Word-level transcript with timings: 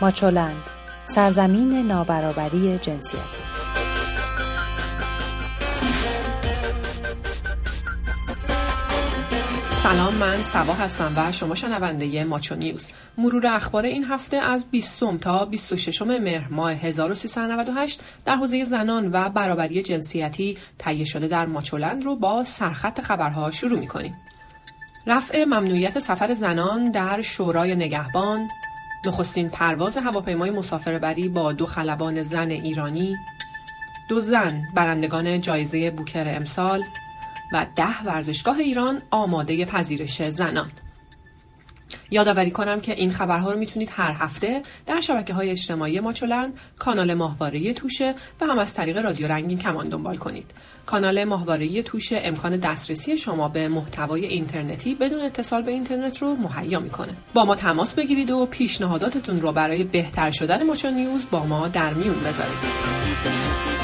ماچولند 0.00 0.62
سرزمین 1.04 1.86
نابرابری 1.86 2.78
جنسیتی 2.78 3.40
سلام 9.82 10.14
من 10.14 10.42
سوا 10.42 10.72
هستم 10.74 11.12
و 11.16 11.32
شما 11.32 11.54
شنونده 11.54 12.24
ماچو 12.24 12.54
نیوز 12.54 12.88
مرور 13.18 13.46
اخبار 13.46 13.84
این 13.84 14.04
هفته 14.04 14.36
از 14.36 14.70
20 14.70 15.18
تا 15.20 15.44
26 15.44 16.02
مهر 16.02 16.48
ماه 16.50 16.72
1398 16.72 18.00
در 18.24 18.36
حوزه 18.36 18.64
زنان 18.64 19.10
و 19.12 19.28
برابری 19.28 19.82
جنسیتی 19.82 20.58
تهیه 20.78 21.04
شده 21.04 21.28
در 21.28 21.46
ماچولند 21.46 22.04
رو 22.04 22.16
با 22.16 22.44
سرخط 22.44 23.00
خبرها 23.00 23.50
شروع 23.50 23.78
می 23.80 23.86
کنیم. 23.86 24.16
رفع 25.06 25.44
ممنوعیت 25.44 25.98
سفر 25.98 26.34
زنان 26.34 26.90
در 26.90 27.22
شورای 27.22 27.74
نگهبان 27.74 28.48
نخستین 29.06 29.48
پرواز 29.48 29.96
هواپیمای 29.96 30.50
مسافربری 30.50 31.28
با 31.28 31.52
دو 31.52 31.66
خلبان 31.66 32.22
زن 32.22 32.50
ایرانی 32.50 33.16
دو 34.08 34.20
زن 34.20 34.68
برندگان 34.74 35.38
جایزه 35.38 35.90
بوکر 35.90 36.24
امسال 36.36 36.84
و 37.52 37.66
ده 37.76 38.02
ورزشگاه 38.04 38.58
ایران 38.58 39.02
آماده 39.10 39.64
پذیرش 39.64 40.22
زنان. 40.22 40.70
یادآوری 42.10 42.50
کنم 42.50 42.80
که 42.80 42.94
این 42.94 43.12
خبرها 43.12 43.52
رو 43.52 43.58
می‌تونید 43.58 43.90
هر 43.92 44.12
هفته 44.12 44.62
در 44.86 45.00
شبکه 45.00 45.34
های 45.34 45.50
اجتماعی 45.50 46.00
ماچولند 46.00 46.54
کانال 46.78 47.14
ماهواره 47.14 47.72
توشه 47.72 48.14
و 48.40 48.44
هم 48.44 48.58
از 48.58 48.74
طریق 48.74 48.98
رادیو 48.98 49.28
رنگین 49.28 49.58
کمان 49.58 49.88
دنبال 49.88 50.16
کنید. 50.16 50.50
کانال 50.86 51.24
ماهواره 51.24 51.82
توشه 51.82 52.20
امکان 52.24 52.56
دسترسی 52.56 53.18
شما 53.18 53.48
به 53.48 53.68
محتوای 53.68 54.26
اینترنتی 54.26 54.94
بدون 54.94 55.20
اتصال 55.20 55.62
به 55.62 55.72
اینترنت 55.72 56.18
رو 56.18 56.36
مهیا 56.36 56.80
می‌کنه. 56.80 57.12
با 57.34 57.44
ما 57.44 57.54
تماس 57.54 57.94
بگیرید 57.94 58.30
و 58.30 58.46
پیشنهاداتتون 58.46 59.40
رو 59.40 59.52
برای 59.52 59.84
بهتر 59.84 60.30
شدن 60.30 60.62
ماچو 60.62 60.90
نیوز 60.90 61.26
با 61.30 61.44
ما 61.44 61.68
در 61.68 61.94
میون 61.94 62.20
بذارید. 62.20 63.79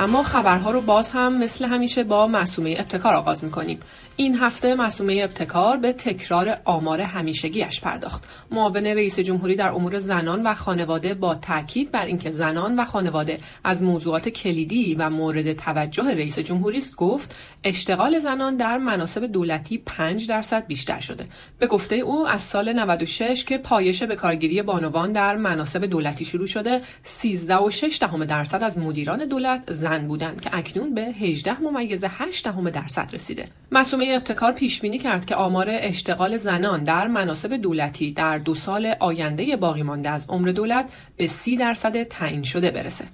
اما 0.00 0.22
خبرها 0.22 0.70
رو 0.70 0.80
باز 0.80 1.10
هم 1.10 1.38
مثل 1.38 1.64
همیشه 1.64 2.04
با 2.04 2.26
معصومه 2.26 2.76
ابتکار 2.78 3.14
آغاز 3.14 3.44
می‌کنیم. 3.44 3.80
این 4.16 4.36
هفته 4.36 4.74
معصومه 4.74 5.20
ابتکار 5.24 5.76
به 5.76 5.92
تکرار 5.92 6.58
آمار 6.64 7.00
همیشگیش 7.00 7.80
پرداخت. 7.80 8.28
معاون 8.50 8.86
رئیس 8.86 9.18
جمهوری 9.18 9.56
در 9.56 9.68
امور 9.68 9.98
زنان 9.98 10.46
و 10.46 10.54
خانواده 10.54 11.14
با 11.14 11.34
تاکید 11.34 11.90
بر 11.90 12.04
اینکه 12.04 12.30
زنان 12.30 12.80
و 12.80 12.84
خانواده 12.84 13.38
از 13.64 13.82
موضوعات 13.82 14.28
کلیدی 14.28 14.94
و 14.94 15.10
مورد 15.10 15.52
توجه 15.52 16.04
رئیس 16.04 16.38
جمهوری 16.38 16.78
است 16.78 16.96
گفت 16.96 17.34
اشتغال 17.64 18.18
زنان 18.18 18.56
در 18.56 18.78
مناسب 18.78 19.26
دولتی 19.26 19.78
5 19.78 20.28
درصد 20.28 20.66
بیشتر 20.66 21.00
شده. 21.00 21.26
به 21.58 21.66
گفته 21.66 21.96
او 21.96 22.28
از 22.28 22.42
سال 22.42 22.72
96 22.72 23.44
که 23.44 23.58
پایش 23.58 24.02
به 24.02 24.16
کارگیری 24.16 24.62
بانوان 24.62 25.12
در 25.12 25.36
مناسب 25.36 25.84
دولتی 25.84 26.24
شروع 26.24 26.46
شده 26.46 26.80
13.6 27.04 27.98
دهم 28.00 28.24
درصد 28.24 28.62
از 28.62 28.78
مدیران 28.78 29.24
دولت 29.24 29.72
زن 29.72 29.87
بودند 30.08 30.40
که 30.40 30.50
اکنون 30.52 30.94
به 30.94 31.02
18 31.02 31.60
ممیز 31.60 32.04
8 32.08 32.44
دهم 32.44 32.70
درصد 32.70 33.10
رسیده 33.14 33.48
مسومه 33.72 34.12
ابتکار 34.14 34.52
پیش 34.52 34.80
بینی 34.80 34.98
کرد 34.98 35.26
که 35.26 35.34
آمار 35.34 35.66
اشتغال 35.70 36.36
زنان 36.36 36.82
در 36.82 37.06
مناسب 37.06 37.56
دولتی 37.56 38.12
در 38.12 38.38
دو 38.38 38.54
سال 38.54 38.94
آینده 39.00 39.56
باقی 39.56 39.82
مانده 39.82 40.10
از 40.10 40.26
عمر 40.28 40.48
دولت 40.48 40.90
به 41.16 41.26
سی 41.26 41.56
درصد 41.56 42.02
تعیین 42.02 42.42
شده 42.42 42.70
برسه. 42.70 43.04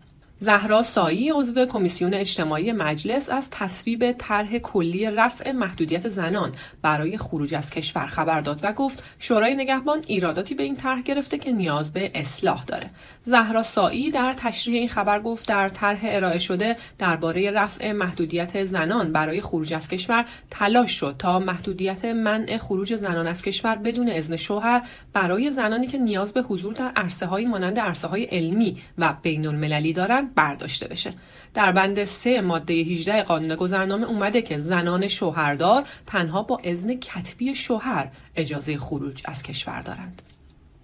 زهرا 0.44 0.82
سایی 0.82 1.30
عضو 1.30 1.66
کمیسیون 1.66 2.14
اجتماعی 2.14 2.72
مجلس 2.72 3.30
از 3.30 3.50
تصویب 3.50 4.12
طرح 4.12 4.58
کلی 4.58 5.10
رفع 5.10 5.52
محدودیت 5.52 6.08
زنان 6.08 6.52
برای 6.82 7.18
خروج 7.18 7.54
از 7.54 7.70
کشور 7.70 8.06
خبر 8.06 8.40
داد 8.40 8.60
و 8.62 8.72
گفت 8.72 9.02
شورای 9.18 9.54
نگهبان 9.54 10.02
ایراداتی 10.06 10.54
به 10.54 10.62
این 10.62 10.76
طرح 10.76 11.02
گرفته 11.02 11.38
که 11.38 11.52
نیاز 11.52 11.92
به 11.92 12.10
اصلاح 12.14 12.64
داره. 12.64 12.90
زهرا 13.22 13.62
سایی 13.62 14.10
در 14.10 14.32
تشریح 14.32 14.78
این 14.78 14.88
خبر 14.88 15.20
گفت 15.20 15.48
در 15.48 15.68
طرح 15.68 16.00
ارائه 16.02 16.38
شده 16.38 16.76
درباره 16.98 17.50
رفع 17.50 17.92
محدودیت 17.92 18.64
زنان 18.64 19.12
برای 19.12 19.40
خروج 19.40 19.74
از 19.74 19.88
کشور 19.88 20.24
تلاش 20.50 20.90
شد 20.90 21.14
تا 21.18 21.38
محدودیت 21.38 22.04
منع 22.04 22.56
خروج 22.58 22.96
زنان 22.96 23.26
از 23.26 23.42
کشور 23.42 23.76
بدون 23.76 24.08
اذن 24.08 24.36
شوهر 24.36 24.82
برای 25.12 25.50
زنانی 25.50 25.86
که 25.86 25.98
نیاز 25.98 26.32
به 26.32 26.42
حضور 26.42 26.74
در 26.74 26.92
عرصه 26.96 27.26
های 27.26 27.46
مانند 27.46 27.80
عرصه 27.80 28.08
های 28.08 28.24
علمی 28.24 28.76
و 28.98 29.14
بین 29.22 29.46
المللی 29.46 29.92
دارند 29.92 30.33
برداشته 30.34 30.88
بشه. 30.88 31.12
در 31.54 31.72
بند 31.72 32.04
سه 32.04 32.40
ماده 32.40 32.74
18 32.74 33.22
قانون 33.22 33.54
گذرنامه 33.54 34.06
اومده 34.06 34.42
که 34.42 34.58
زنان 34.58 35.08
شوهردار 35.08 35.84
تنها 36.06 36.42
با 36.42 36.60
اذن 36.64 36.94
کتبی 36.94 37.54
شوهر 37.54 38.10
اجازه 38.36 38.76
خروج 38.76 39.22
از 39.24 39.42
کشور 39.42 39.80
دارند. 39.80 40.22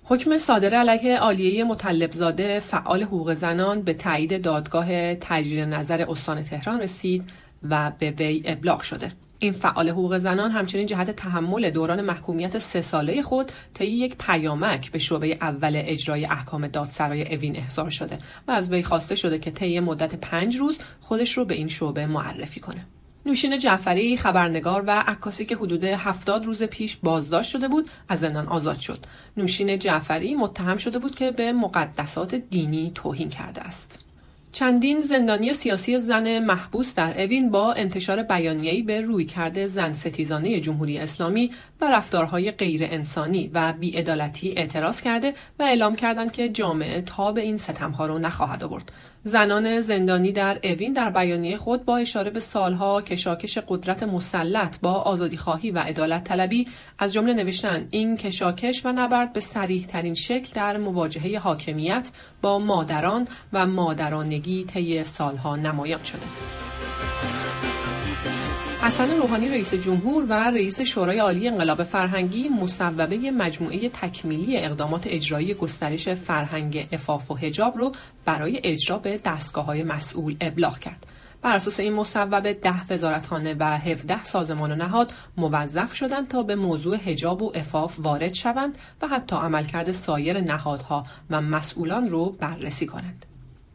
حکم 0.04 0.36
صادر 0.36 0.74
علیه 0.74 1.18
عالیه 1.18 1.64
مطلبزاده 1.64 2.60
فعال 2.60 3.02
حقوق 3.02 3.34
زنان 3.34 3.82
به 3.82 3.94
تایید 3.94 4.42
دادگاه 4.42 5.14
تجدید 5.14 5.60
نظر 5.60 6.06
استان 6.08 6.42
تهران 6.42 6.80
رسید 6.80 7.24
و 7.68 7.92
به 7.98 8.10
وی 8.10 8.42
ابلاغ 8.44 8.80
شده. 8.80 9.12
این 9.42 9.52
فعال 9.52 9.88
حقوق 9.88 10.18
زنان 10.18 10.50
همچنین 10.50 10.86
جهت 10.86 11.10
تحمل 11.10 11.70
دوران 11.70 12.00
محکومیت 12.00 12.58
سه 12.58 12.80
ساله 12.80 13.22
خود 13.22 13.52
طی 13.74 13.86
یک 13.86 14.16
پیامک 14.18 14.90
به 14.90 14.98
شعبه 14.98 15.26
اول 15.26 15.72
اجرای 15.76 16.24
احکام 16.24 16.66
دادسرای 16.66 17.34
اوین 17.34 17.56
احضار 17.56 17.90
شده 17.90 18.18
و 18.48 18.50
از 18.50 18.70
وی 18.70 18.82
خواسته 18.82 19.14
شده 19.14 19.38
که 19.38 19.50
طی 19.50 19.80
مدت 19.80 20.14
پنج 20.14 20.56
روز 20.56 20.78
خودش 21.00 21.38
رو 21.38 21.44
به 21.44 21.54
این 21.54 21.68
شعبه 21.68 22.06
معرفی 22.06 22.60
کنه. 22.60 22.86
نوشین 23.26 23.58
جعفری 23.58 24.16
خبرنگار 24.16 24.84
و 24.86 24.90
عکاسی 25.06 25.46
که 25.46 25.56
حدود 25.56 25.84
هفتاد 25.84 26.46
روز 26.46 26.62
پیش 26.62 26.96
بازداشت 26.96 27.50
شده 27.50 27.68
بود 27.68 27.90
از 28.08 28.20
زندان 28.20 28.46
آزاد 28.46 28.78
شد. 28.78 29.06
نوشین 29.36 29.78
جعفری 29.78 30.34
متهم 30.34 30.76
شده 30.76 30.98
بود 30.98 31.14
که 31.14 31.30
به 31.30 31.52
مقدسات 31.52 32.34
دینی 32.34 32.92
توهین 32.94 33.28
کرده 33.28 33.60
است. 33.60 34.09
چندین 34.52 35.00
زندانی 35.00 35.52
سیاسی 35.52 36.00
زن 36.00 36.38
محبوس 36.38 36.94
در 36.94 37.22
اوین 37.22 37.50
با 37.50 37.72
انتشار 37.72 38.22
بیانیه‌ای 38.22 38.82
به 38.82 39.00
روی 39.00 39.24
کرده 39.24 39.66
زن 39.66 39.92
ستیزانه 39.92 40.60
جمهوری 40.60 40.98
اسلامی 40.98 41.50
و 41.80 41.90
رفتارهای 41.90 42.50
غیر 42.50 42.84
انسانی 42.84 43.50
و 43.54 43.72
بیعدالتی 43.72 44.54
اعتراض 44.56 45.00
کرده 45.00 45.34
و 45.58 45.62
اعلام 45.62 45.96
کردند 45.96 46.32
که 46.32 46.48
جامعه 46.48 47.00
تا 47.00 47.32
به 47.32 47.40
این 47.40 47.56
ستمها 47.56 48.06
را 48.06 48.18
نخواهد 48.18 48.64
آورد. 48.64 48.92
زنان 49.24 49.80
زندانی 49.80 50.32
در 50.32 50.58
اوین 50.64 50.92
در 50.92 51.10
بیانیه 51.10 51.56
خود 51.56 51.84
با 51.84 51.96
اشاره 51.96 52.30
به 52.30 52.40
سالها 52.40 53.02
کشاکش 53.02 53.58
قدرت 53.68 54.02
مسلط 54.02 54.80
با 54.82 54.92
آزادی 54.92 55.36
خواهی 55.36 55.70
و 55.70 55.78
عدالت 55.78 56.24
طلبی 56.24 56.68
از 56.98 57.12
جمله 57.12 57.34
نوشتن 57.34 57.86
این 57.90 58.16
کشاکش 58.16 58.86
و 58.86 58.92
نبرد 58.92 59.32
به 59.32 59.40
سریح 59.40 59.86
ترین 59.86 60.14
شکل 60.14 60.52
در 60.54 60.76
مواجهه 60.76 61.38
حاکمیت 61.38 62.10
با 62.42 62.58
مادران 62.58 63.28
و 63.52 63.66
مادرانگی 63.66 64.64
طی 64.64 65.04
سالها 65.04 65.56
نمایان 65.56 66.04
شده. 66.04 66.26
حسن 68.82 69.10
روحانی 69.10 69.48
رئیس 69.48 69.74
جمهور 69.74 70.26
و 70.28 70.32
رئیس 70.32 70.80
شورای 70.80 71.18
عالی 71.18 71.48
انقلاب 71.48 71.84
فرهنگی 71.84 72.48
مصوبه 72.48 73.30
مجموعه 73.30 73.88
تکمیلی 73.88 74.56
اقدامات 74.56 75.06
اجرایی 75.06 75.54
گسترش 75.54 76.08
فرهنگ 76.08 76.88
افاف 76.92 77.30
و 77.30 77.34
حجاب 77.34 77.78
رو 77.78 77.92
برای 78.24 78.60
اجرا 78.64 78.98
به 78.98 79.20
دستگاه 79.24 79.64
های 79.64 79.82
مسئول 79.82 80.36
ابلاغ 80.40 80.78
کرد. 80.78 81.06
بر 81.42 81.56
اساس 81.56 81.80
این 81.80 81.92
مصوبه 81.92 82.54
ده 82.54 82.86
وزارتخانه 82.90 83.56
و 83.58 83.64
17 83.64 84.24
سازمان 84.24 84.72
و 84.72 84.74
نهاد 84.74 85.12
موظف 85.36 85.94
شدند 85.94 86.28
تا 86.28 86.42
به 86.42 86.54
موضوع 86.54 86.96
حجاب 86.96 87.42
و 87.42 87.52
افاف 87.54 87.98
وارد 87.98 88.34
شوند 88.34 88.78
و 89.02 89.08
حتی 89.08 89.36
عملکرد 89.36 89.92
سایر 89.92 90.40
نهادها 90.40 91.06
و 91.30 91.40
مسئولان 91.40 92.08
رو 92.08 92.30
بررسی 92.30 92.86
کنند. 92.86 93.29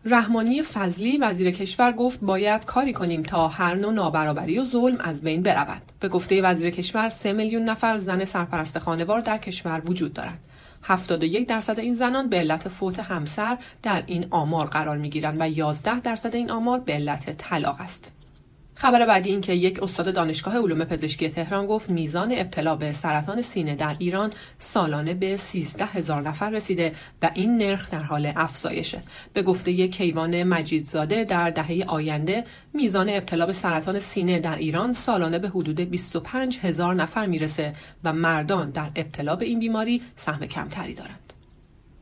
رحمانی 0.07 0.61
فضلی 0.61 1.17
وزیر 1.17 1.51
کشور 1.51 1.91
گفت 1.91 2.19
باید 2.21 2.65
کاری 2.65 2.93
کنیم 2.93 3.23
تا 3.23 3.47
هر 3.47 3.75
نوع 3.75 3.93
نابرابری 3.93 4.59
و 4.59 4.63
ظلم 4.63 4.97
از 4.99 5.21
بین 5.21 5.43
برود. 5.43 5.81
به 5.99 6.09
گفته 6.09 6.41
وزیر 6.41 6.69
کشور 6.69 7.09
سه 7.09 7.33
میلیون 7.33 7.63
نفر 7.63 7.97
زن 7.97 8.25
سرپرست 8.25 8.79
خانوار 8.79 9.19
در 9.19 9.37
کشور 9.37 9.81
وجود 9.85 10.13
دارند. 10.13 10.39
71 10.83 11.47
درصد 11.47 11.79
این 11.79 11.93
زنان 11.93 12.29
به 12.29 12.37
علت 12.37 12.69
فوت 12.69 12.99
همسر 12.99 13.57
در 13.83 14.03
این 14.05 14.25
آمار 14.29 14.65
قرار 14.65 14.97
می 14.97 15.09
گیرند 15.09 15.41
و 15.41 15.49
11 15.49 15.99
درصد 15.99 16.35
این 16.35 16.51
آمار 16.51 16.79
به 16.79 16.93
علت 16.93 17.37
طلاق 17.37 17.81
است. 17.81 18.14
خبر 18.77 19.05
بعدی 19.05 19.29
این 19.29 19.41
که 19.41 19.53
یک 19.53 19.83
استاد 19.83 20.13
دانشگاه 20.13 20.57
علوم 20.57 20.83
پزشکی 20.83 21.29
تهران 21.29 21.67
گفت 21.67 21.89
میزان 21.89 22.33
ابتلا 22.37 22.75
به 22.75 22.93
سرطان 22.93 23.41
سینه 23.41 23.75
در 23.75 23.95
ایران 23.99 24.33
سالانه 24.59 25.13
به 25.13 25.37
13 25.37 25.85
هزار 25.85 26.21
نفر 26.21 26.49
رسیده 26.49 26.91
و 27.21 27.31
این 27.33 27.57
نرخ 27.57 27.89
در 27.91 28.03
حال 28.03 28.33
افزایشه. 28.35 29.03
به 29.33 29.41
گفته 29.41 29.87
کیوان 29.87 30.43
مجیدزاده 30.43 31.23
در 31.23 31.49
دهه 31.49 31.83
آینده 31.87 32.43
میزان 32.73 33.09
ابتلا 33.09 33.45
به 33.45 33.53
سرطان 33.53 33.99
سینه 33.99 34.39
در 34.39 34.55
ایران 34.55 34.93
سالانه 34.93 35.39
به 35.39 35.49
حدود 35.49 35.79
25 35.79 36.59
هزار 36.59 36.95
نفر 36.95 37.25
می‌رسه 37.25 37.73
و 38.03 38.13
مردان 38.13 38.69
در 38.69 38.89
ابتلا 38.95 39.35
به 39.35 39.45
این 39.45 39.59
بیماری 39.59 40.01
سهم 40.15 40.45
کمتری 40.45 40.93
دارند. 40.93 41.24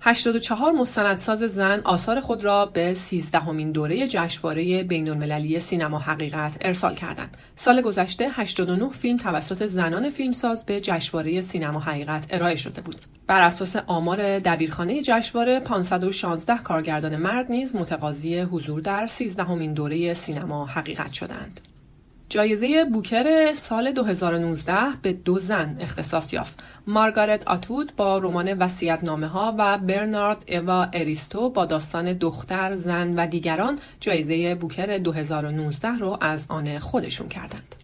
84 0.05 0.71
مستندساز 0.71 1.39
زن 1.39 1.81
آثار 1.83 2.19
خود 2.19 2.43
را 2.43 2.65
به 2.65 2.93
13 2.93 3.39
همین 3.39 3.71
دوره 3.71 4.07
جشنواره 4.07 4.83
بین 4.83 5.09
المللی 5.09 5.59
سینما 5.59 5.99
حقیقت 5.99 6.57
ارسال 6.61 6.95
کردند. 6.95 7.37
سال 7.55 7.81
گذشته 7.81 8.29
89 8.29 8.89
فیلم 8.89 9.17
توسط 9.17 9.65
زنان 9.65 10.09
فیلمساز 10.09 10.65
به 10.65 10.81
جشنواره 10.81 11.41
سینما 11.41 11.79
حقیقت 11.79 12.25
ارائه 12.29 12.55
شده 12.55 12.81
بود. 12.81 13.01
بر 13.27 13.41
اساس 13.41 13.75
آمار 13.75 14.39
دبیرخانه 14.39 15.01
جشنواره 15.01 15.59
516 15.59 16.57
کارگردان 16.57 17.15
مرد 17.15 17.51
نیز 17.51 17.75
متقاضی 17.75 18.39
حضور 18.39 18.81
در 18.81 19.07
13 19.07 19.43
همین 19.43 19.73
دوره 19.73 20.13
سینما 20.13 20.65
حقیقت 20.65 21.13
شدند. 21.13 21.61
جایزه 22.33 22.85
بوکر 22.85 23.53
سال 23.53 23.91
2019 23.91 24.75
به 25.01 25.13
دو 25.13 25.39
زن 25.39 25.77
اختصاص 25.79 26.33
یافت. 26.33 26.59
مارگارت 26.87 27.47
آتود 27.47 27.95
با 27.95 28.17
رمان 28.17 28.53
وسیعت 28.53 29.03
نامه 29.03 29.27
ها 29.27 29.55
و 29.57 29.77
برنارد 29.77 30.45
اوا 30.47 30.83
اریستو 30.93 31.49
با 31.49 31.65
داستان 31.65 32.13
دختر، 32.13 32.75
زن 32.75 33.13
و 33.15 33.27
دیگران 33.27 33.79
جایزه 33.99 34.55
بوکر 34.55 34.97
2019 34.97 35.87
رو 35.87 36.17
از 36.21 36.45
آن 36.49 36.79
خودشون 36.79 37.27
کردند. 37.27 37.82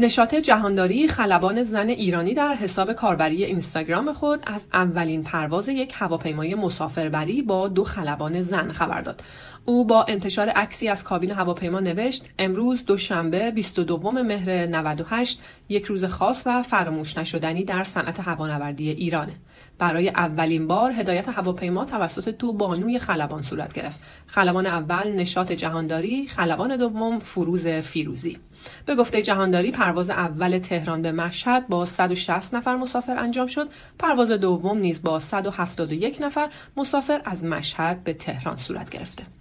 نشاط 0.00 0.34
جهانداری 0.34 1.08
خلبان 1.08 1.62
زن 1.62 1.88
ایرانی 1.88 2.34
در 2.34 2.54
حساب 2.54 2.92
کاربری 2.92 3.44
اینستاگرام 3.44 4.12
خود 4.12 4.42
از 4.46 4.68
اولین 4.72 5.24
پرواز 5.24 5.68
یک 5.68 5.94
هواپیمای 5.96 6.54
مسافربری 6.54 7.42
با 7.42 7.68
دو 7.68 7.84
خلبان 7.84 8.42
زن 8.42 8.72
خبر 8.72 9.00
داد. 9.00 9.22
او 9.64 9.84
با 9.84 10.04
انتشار 10.08 10.48
عکسی 10.48 10.88
از 10.88 11.04
کابین 11.04 11.30
هواپیما 11.30 11.80
نوشت 11.80 12.24
امروز 12.38 12.84
دوشنبه 12.84 13.50
22 13.50 14.10
مهر 14.10 14.66
98 14.66 15.40
یک 15.68 15.84
روز 15.84 16.04
خاص 16.04 16.42
و 16.46 16.62
فراموش 16.62 17.18
نشدنی 17.18 17.64
در 17.64 17.84
صنعت 17.84 18.20
هوانوردی 18.20 18.90
ایرانه. 18.90 19.32
برای 19.78 20.08
اولین 20.08 20.66
بار 20.66 20.92
هدایت 20.92 21.28
هواپیما 21.28 21.84
توسط 21.84 22.28
دو 22.28 22.52
بانوی 22.52 22.98
خلبان 22.98 23.42
صورت 23.42 23.72
گرفت. 23.72 24.00
خلبان 24.26 24.66
اول 24.66 25.12
نشاط 25.12 25.52
جهانداری، 25.52 26.26
خلبان 26.28 26.76
دوم 26.76 27.18
فروز 27.18 27.66
فیروزی. 27.66 28.38
به 28.86 28.94
گفته 28.94 29.22
جهانداری 29.22 29.70
پرواز 29.70 30.10
اول 30.10 30.58
تهران 30.58 31.02
به 31.02 31.12
مشهد 31.12 31.68
با 31.68 31.84
160 31.84 32.54
نفر 32.54 32.76
مسافر 32.76 33.16
انجام 33.18 33.46
شد. 33.46 33.68
پرواز 33.98 34.30
دوم 34.30 34.78
نیز 34.78 35.02
با 35.02 35.18
171 35.18 36.22
نفر 36.22 36.48
مسافر 36.76 37.20
از 37.24 37.44
مشهد 37.44 38.04
به 38.04 38.14
تهران 38.14 38.56
صورت 38.56 38.90
گرفته. 38.90 39.39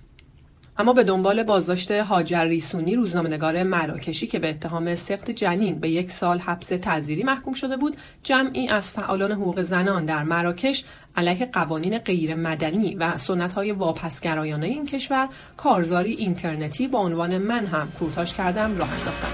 اما 0.79 0.93
به 0.93 1.03
دنبال 1.03 1.43
بازداشت 1.43 1.91
هاجر 1.91 2.43
ریسونی 2.43 2.95
روزنامه‌نگار 2.95 3.63
مراکشی 3.63 4.27
که 4.27 4.39
به 4.39 4.49
اتهام 4.49 4.95
سفت 4.95 5.31
جنین 5.31 5.79
به 5.79 5.89
یک 5.89 6.11
سال 6.11 6.39
حبس 6.39 6.67
تعزیری 6.67 7.23
محکوم 7.23 7.53
شده 7.53 7.77
بود 7.77 7.97
جمعی 8.23 8.69
از 8.69 8.91
فعالان 8.91 9.31
حقوق 9.31 9.61
زنان 9.61 10.05
در 10.05 10.23
مراکش 10.23 10.83
علیه 11.15 11.45
قوانین 11.45 11.97
غیر 11.97 12.35
مدنی 12.35 12.95
و 12.95 13.17
سنت‌های 13.17 13.71
واپسگرایانه 13.71 14.67
این 14.67 14.85
کشور 14.85 15.29
کارزاری 15.57 16.13
اینترنتی 16.13 16.87
با 16.87 16.99
عنوان 16.99 17.37
من 17.37 17.65
هم 17.65 17.91
کورتاش 17.99 18.33
کردم 18.33 18.77
راه 18.77 18.89
انداختند 18.93 19.33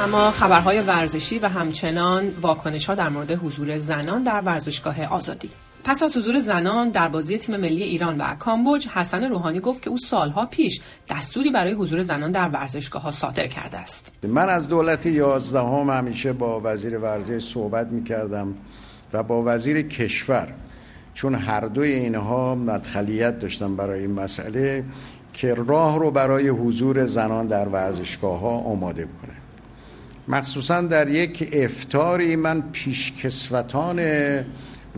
اما 0.00 0.30
خبرهای 0.30 0.80
ورزشی 0.80 1.38
و 1.38 1.48
همچنان 1.48 2.28
واکنش 2.40 2.86
ها 2.86 2.94
در 2.94 3.08
مورد 3.08 3.30
حضور 3.30 3.78
زنان 3.78 4.22
در 4.22 4.40
ورزشگاه 4.40 5.04
آزادی. 5.04 5.50
پس 5.86 6.02
از 6.02 6.16
حضور 6.16 6.40
زنان 6.40 6.90
در 6.90 7.08
بازی 7.08 7.38
تیم 7.38 7.56
ملی 7.56 7.82
ایران 7.82 8.18
و 8.18 8.34
کامبوج 8.34 8.88
حسن 8.88 9.24
روحانی 9.24 9.60
گفت 9.60 9.82
که 9.82 9.90
او 9.90 9.98
سالها 9.98 10.46
پیش 10.46 10.80
دستوری 11.08 11.50
برای 11.50 11.72
حضور 11.72 12.02
زنان 12.02 12.32
در 12.32 12.48
ورزشگاه 12.48 13.02
ها 13.02 13.10
صادر 13.10 13.46
کرده 13.46 13.78
است. 13.78 14.12
من 14.22 14.48
از 14.48 14.68
دولت 14.68 15.06
یازدهم 15.06 15.90
همیشه 15.90 16.32
با 16.32 16.60
وزیر 16.64 16.98
ورزش 16.98 17.44
صحبت 17.44 17.86
می 17.86 18.04
کردم 18.04 18.54
و 19.12 19.22
با 19.22 19.42
وزیر 19.46 19.82
کشور 19.82 20.54
چون 21.14 21.34
هر 21.34 21.60
دوی 21.60 21.92
اینها 21.92 22.54
مدخلیت 22.54 23.38
داشتن 23.38 23.76
برای 23.76 24.00
این 24.00 24.12
مسئله 24.12 24.84
که 25.32 25.54
راه 25.54 25.98
رو 25.98 26.10
برای 26.10 26.48
حضور 26.48 27.06
زنان 27.06 27.46
در 27.46 27.68
ورزشگاه 27.68 28.40
ها 28.40 28.50
آماده 28.50 29.06
بکنه 29.06 29.34
مخصوصا 30.28 30.80
در 30.80 31.08
یک 31.08 31.48
افتاری 31.52 32.36
من 32.36 32.62
پیشکسوتان 32.72 33.98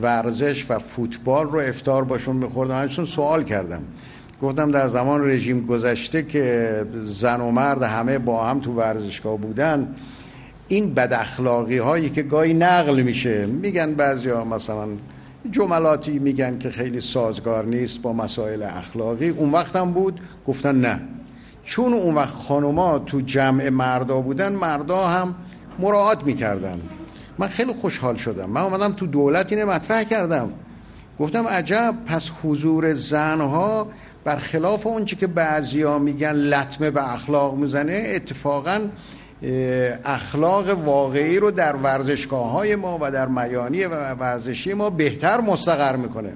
ورزش 0.02 0.66
و 0.70 0.78
فوتبال 0.78 1.46
رو 1.46 1.58
افتار 1.58 2.04
باشون 2.04 2.36
میخوردم. 2.36 2.80
همچون 2.80 3.04
سوال 3.04 3.44
کردم. 3.44 3.82
گفتم 4.42 4.70
در 4.70 4.88
زمان 4.88 5.30
رژیم 5.30 5.66
گذشته 5.66 6.22
که 6.22 6.86
زن 7.04 7.40
و 7.40 7.50
مرد 7.50 7.82
همه 7.82 8.18
با 8.18 8.46
هم 8.46 8.60
تو 8.60 8.72
ورزشگاه 8.72 9.36
بودن 9.38 9.94
این 10.68 10.94
بد 10.94 11.12
اخلاقی 11.12 11.78
هایی 11.78 12.10
که 12.10 12.22
گاهی 12.22 12.54
نقل 12.54 13.02
میشه 13.02 13.46
میگن 13.46 13.94
بعضی 13.94 14.28
ها 14.28 14.44
مثلا 14.44 14.86
جملاتی 15.50 16.18
میگن 16.18 16.58
که 16.58 16.70
خیلی 16.70 17.00
سازگار 17.00 17.64
نیست 17.64 18.02
با 18.02 18.12
مسائل 18.12 18.62
اخلاقی. 18.62 19.28
اون 19.28 19.50
وقت 19.50 19.76
هم 19.76 19.90
بود 19.92 20.20
گفتن 20.46 20.80
نه. 20.80 21.00
چون 21.64 21.92
اون 21.92 22.14
وقت 22.14 22.34
خانوما 22.34 22.98
تو 22.98 23.20
جمع 23.20 23.68
مردا 23.68 24.20
بودن 24.20 24.52
مردا 24.52 25.06
هم 25.06 25.34
مراعات 25.78 26.24
می‌کردن. 26.24 26.80
من 27.38 27.46
خیلی 27.46 27.72
خوشحال 27.72 28.16
شدم. 28.16 28.50
من 28.50 28.60
اومدم 28.60 28.92
تو 28.92 29.06
دولت 29.06 29.52
اینه 29.52 29.64
مطرح 29.64 30.02
کردم. 30.02 30.50
گفتم 31.18 31.46
عجب 31.46 31.94
پس 32.06 32.30
حضور 32.42 32.94
زنها 32.94 33.88
برخلاف 34.24 34.86
اونچه 34.86 35.16
که 35.16 35.26
بعضیا 35.26 35.98
میگن 35.98 36.32
لطمه 36.32 36.90
به 36.90 37.12
اخلاق 37.12 37.54
می‌زنه 37.54 38.12
اتفاقا 38.14 38.80
اخلاق 40.04 40.68
واقعی 40.84 41.38
رو 41.38 41.50
در 41.50 41.76
ورزشگاه 41.76 42.50
های 42.50 42.76
ما 42.76 42.98
و 43.00 43.10
در 43.10 43.26
میانی 43.26 43.84
و 43.84 44.14
ورزشی 44.14 44.74
ما 44.74 44.90
بهتر 44.90 45.40
مستقر 45.40 45.96
می‌کنه. 45.96 46.32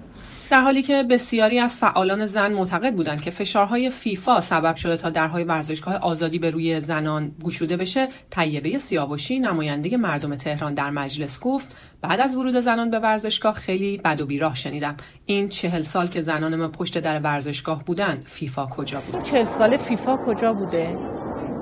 در 0.53 0.61
حالی 0.61 0.83
که 0.83 1.03
بسیاری 1.03 1.59
از 1.59 1.77
فعالان 1.77 2.27
زن 2.27 2.53
معتقد 2.53 2.95
بودند 2.95 3.21
که 3.21 3.31
فشارهای 3.31 3.91
فیفا 3.91 4.41
سبب 4.41 4.77
شده 4.77 4.97
تا 4.97 5.11
درهای 5.11 5.45
ورزشگاه 5.45 5.95
آزادی 5.97 6.39
به 6.39 6.51
روی 6.51 6.81
زنان 6.81 7.33
گشوده 7.45 7.77
بشه 7.77 8.09
طیبه 8.31 8.79
سیاوشی 8.79 9.41
نماینده 9.41 9.97
مردم 9.97 10.37
تهران 10.37 10.75
در 10.75 10.91
مجلس 10.91 11.41
گفت 11.41 11.77
بعد 12.01 12.21
از 12.21 12.37
ورود 12.37 12.61
زنان 12.61 12.91
به 12.91 12.99
ورزشگاه 12.99 13.55
خیلی 13.55 13.99
بد 13.99 14.21
و 14.21 14.27
بیراه 14.27 14.55
شنیدم. 14.55 14.97
این 15.27 15.49
چهل 15.49 15.83
سال 15.83 16.07
که 16.07 16.21
زنان 16.21 16.57
ما 16.57 16.69
پشت 16.69 16.99
در 16.99 17.21
ورزشگاه 17.21 17.85
بودند 17.85 18.25
فیفا 18.27 18.67
کجا 18.67 19.01
بود؟ 19.01 19.23
چهل 19.23 19.45
سال 19.45 19.77
فیفا 19.77 20.17
کجا 20.17 20.55
بوده؟ 20.55 20.99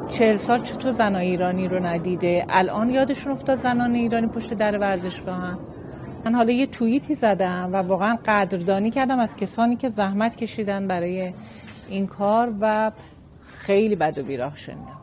چهل 0.09 0.37
سال 0.37 0.63
چطور 0.63 0.93
زنان 0.93 1.21
ایرانی 1.21 1.69
رو 1.69 1.87
ندیده؟ 1.87 2.47
الان 2.49 2.91
یادشون 2.91 3.33
افتاد 3.33 3.59
زنان 3.59 3.95
ایرانی 3.95 4.27
پشت 4.27 4.55
در 4.55 4.79
ورزشگاه 4.79 5.70
من 6.25 6.35
حالا 6.35 6.53
یه 6.53 6.67
توییتی 6.67 7.15
زدم 7.15 7.71
و 7.73 7.77
واقعا 7.77 8.19
قدردانی 8.27 8.91
کردم 8.91 9.19
از 9.19 9.37
کسانی 9.37 9.77
که 9.77 9.89
زحمت 9.89 10.37
کشیدن 10.37 10.89
برای 10.89 11.33
این 11.89 12.07
کار 12.07 12.53
و 12.61 12.93
خیلی 13.53 13.97
بد 13.97 14.19
و 14.19 14.23
بیراه 14.23 14.57
شنیدم 14.57 15.01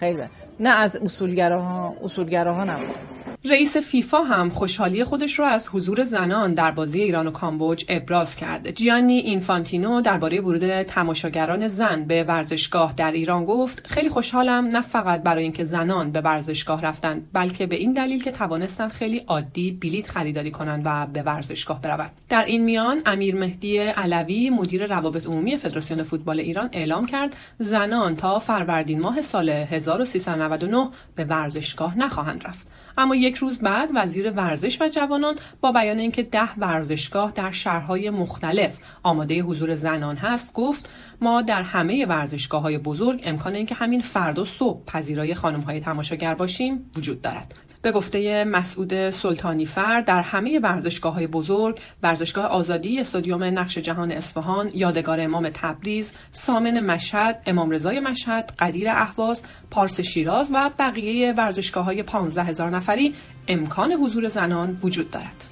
خیلی 0.00 0.18
بد. 0.18 0.30
نه 0.60 0.70
از 0.70 0.96
اصولگراها 0.96 1.94
اصولگراها 2.04 2.64
نبود 2.64 3.13
رئیس 3.46 3.76
فیفا 3.76 4.18
هم 4.22 4.48
خوشحالی 4.48 5.04
خودش 5.04 5.38
رو 5.38 5.44
از 5.44 5.68
حضور 5.72 6.04
زنان 6.04 6.54
در 6.54 6.70
بازی 6.70 7.02
ایران 7.02 7.26
و 7.26 7.30
کامبوج 7.30 7.84
ابراز 7.88 8.36
کرد. 8.36 8.70
جیانی 8.70 9.18
اینفانتینو 9.18 10.00
درباره 10.00 10.40
ورود 10.40 10.82
تماشاگران 10.82 11.68
زن 11.68 12.04
به 12.04 12.24
ورزشگاه 12.24 12.92
در 12.92 13.12
ایران 13.12 13.44
گفت 13.44 13.86
خیلی 13.86 14.08
خوشحالم 14.08 14.64
نه 14.64 14.80
فقط 14.80 15.22
برای 15.22 15.42
اینکه 15.42 15.64
زنان 15.64 16.10
به 16.10 16.20
ورزشگاه 16.20 16.82
رفتن 16.82 17.22
بلکه 17.32 17.66
به 17.66 17.76
این 17.76 17.92
دلیل 17.92 18.22
که 18.22 18.32
توانستن 18.32 18.88
خیلی 18.88 19.18
عادی 19.18 19.72
بلیت 19.72 20.08
خریداری 20.08 20.50
کنند 20.50 20.82
و 20.84 21.06
به 21.06 21.22
ورزشگاه 21.22 21.80
بروند. 21.80 22.10
در 22.28 22.44
این 22.44 22.64
میان 22.64 23.02
امیر 23.06 23.34
مهدی 23.34 23.78
علوی 23.78 24.50
مدیر 24.50 24.86
روابط 24.86 25.26
عمومی 25.26 25.56
فدراسیون 25.56 26.02
فوتبال 26.02 26.40
ایران 26.40 26.68
اعلام 26.72 27.06
کرد 27.06 27.36
زنان 27.58 28.16
تا 28.16 28.38
فروردین 28.38 29.00
ماه 29.00 29.22
سال 29.22 29.48
1399 29.48 30.88
به 31.14 31.24
ورزشگاه 31.24 31.98
نخواهند 31.98 32.46
رفت. 32.46 32.73
اما 32.98 33.16
یک 33.16 33.36
روز 33.36 33.58
بعد 33.58 33.90
وزیر 33.94 34.30
ورزش 34.30 34.82
و 34.82 34.88
جوانان 34.88 35.34
با 35.60 35.72
بیان 35.72 35.98
اینکه 35.98 36.22
ده 36.22 36.54
ورزشگاه 36.58 37.32
در 37.32 37.50
شهرهای 37.50 38.10
مختلف 38.10 38.78
آماده 39.02 39.42
حضور 39.42 39.74
زنان 39.74 40.16
هست 40.16 40.52
گفت 40.52 40.88
ما 41.20 41.42
در 41.42 41.62
همه 41.62 42.06
ورزشگاه 42.06 42.62
های 42.62 42.78
بزرگ 42.78 43.20
امکان 43.24 43.54
اینکه 43.54 43.74
همین 43.74 44.00
فردا 44.00 44.44
صبح 44.44 44.84
پذیرای 44.84 45.34
خانم 45.34 45.60
های 45.60 45.80
تماشاگر 45.80 46.34
باشیم 46.34 46.90
وجود 46.96 47.22
دارد. 47.22 47.54
به 47.84 47.92
گفته 47.92 48.44
مسعود 48.44 49.10
سلطانی 49.10 49.66
فر 49.66 50.00
در 50.00 50.20
همه 50.20 50.58
ورزشگاه 50.58 51.14
های 51.14 51.26
بزرگ 51.26 51.80
ورزشگاه 52.02 52.44
آزادی 52.46 53.00
استادیوم 53.00 53.44
نقش 53.44 53.78
جهان 53.78 54.12
اصفهان 54.12 54.70
یادگار 54.74 55.20
امام 55.20 55.50
تبریز 55.54 56.12
سامن 56.30 56.80
مشهد 56.80 57.42
امام 57.46 57.70
رضای 57.70 58.00
مشهد 58.00 58.52
قدیر 58.58 58.88
اهواز 58.88 59.42
پارس 59.70 60.00
شیراز 60.00 60.50
و 60.54 60.70
بقیه 60.78 61.32
ورزشگاه 61.32 61.84
های 61.84 62.02
15 62.02 62.42
هزار 62.42 62.70
نفری 62.70 63.14
امکان 63.48 63.92
حضور 63.92 64.28
زنان 64.28 64.78
وجود 64.82 65.10
دارد. 65.10 65.44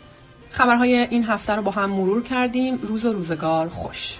خبرهای 0.50 0.94
این 0.94 1.24
هفته 1.24 1.52
رو 1.52 1.62
با 1.62 1.70
هم 1.70 1.90
مرور 1.90 2.22
کردیم. 2.22 2.78
روز 2.82 3.04
و 3.04 3.12
روزگار 3.12 3.68
خوش. 3.68 4.18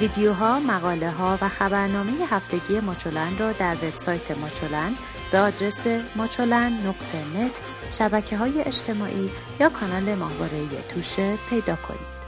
ویدیوها، 0.00 0.60
مقاله 0.60 1.10
ها 1.10 1.38
و 1.40 1.48
خبرنامه 1.48 2.12
هفتگی 2.30 2.80
ماچولن 2.80 3.38
را 3.38 3.52
در 3.52 3.74
وبسایت 3.74 4.38
ماچولن 4.38 4.94
به 5.32 5.38
آدرس 5.38 5.86
ماچولن 6.16 6.72
نقطه 6.72 7.50
شبکه 7.90 8.36
های 8.36 8.60
اجتماعی 8.60 9.30
یا 9.60 9.68
کانال 9.68 10.14
ماهواره 10.14 10.66
توشه 10.88 11.38
پیدا 11.50 11.76
کنید. 11.76 12.19